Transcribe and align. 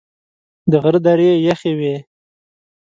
د 0.71 0.73
غره 0.83 0.99
درې 1.07 1.29
یخي 1.47 1.71
وې. 1.79 1.95